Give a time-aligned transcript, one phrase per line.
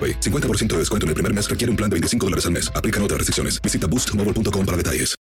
[0.00, 0.20] AroPay.
[0.20, 2.72] 50% de descuento en el primer mes requiere un plan de 25 dólares al mes.
[2.74, 3.60] Aplican otras restricciones.
[3.60, 5.20] Visita boostmobile.com para detalles.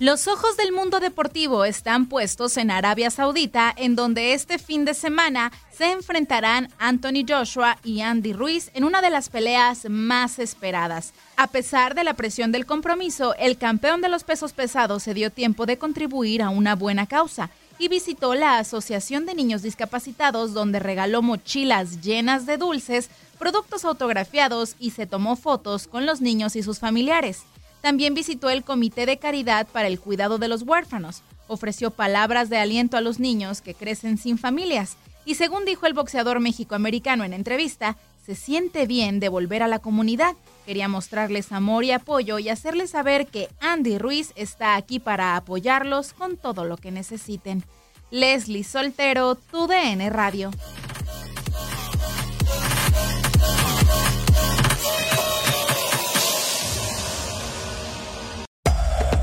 [0.00, 4.94] Los ojos del mundo deportivo están puestos en Arabia Saudita, en donde este fin de
[4.94, 11.14] semana se enfrentarán Anthony Joshua y Andy Ruiz en una de las peleas más esperadas.
[11.36, 15.30] A pesar de la presión del compromiso, el campeón de los pesos pesados se dio
[15.30, 20.80] tiempo de contribuir a una buena causa y visitó la Asociación de Niños Discapacitados donde
[20.80, 26.62] regaló mochilas llenas de dulces, productos autografiados y se tomó fotos con los niños y
[26.62, 27.42] sus familiares.
[27.80, 32.58] También visitó el Comité de Caridad para el Cuidado de los Huérfanos, ofreció palabras de
[32.58, 37.32] aliento a los niños que crecen sin familias y según dijo el boxeador mexicoamericano en
[37.32, 37.96] entrevista,
[38.28, 40.36] se siente bien de volver a la comunidad.
[40.66, 46.12] Quería mostrarles amor y apoyo y hacerles saber que Andy Ruiz está aquí para apoyarlos
[46.12, 47.64] con todo lo que necesiten.
[48.10, 50.50] Leslie Soltero, tu DN Radio.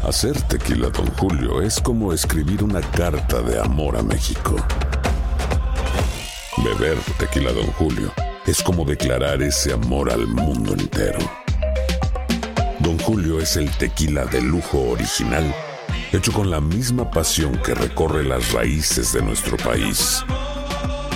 [0.04, 4.56] Hacer tequila, Don Julio, es como escribir una carta de amor a México.
[6.58, 8.12] Beber tequila, Don Julio,
[8.46, 11.20] es como declarar ese amor al mundo entero.
[12.80, 15.54] Don Julio es el tequila de lujo original,
[16.12, 20.24] hecho con la misma pasión que recorre las raíces de nuestro país.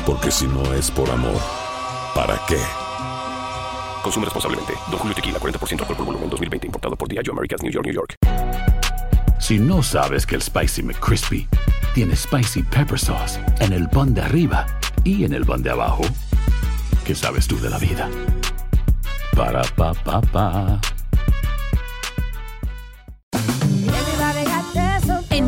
[0.06, 1.40] Porque si no es por amor,
[2.16, 2.58] ¿para qué?
[4.02, 4.74] Consume responsablemente.
[4.90, 6.68] Don Julio Tequila, 40% alcohol por volumen, 2020.
[6.68, 8.16] Importado por Diageo Americas, New York, New York.
[9.40, 11.48] Si no sabes que el Spicy McCrispy
[11.94, 14.66] tiene Spicy Pepper Sauce en el pan de arriba
[15.04, 16.04] y en el pan de abajo,
[17.10, 18.08] ¿qué sabes tú de la vida?
[19.36, 20.80] Para, pa, pa, pa.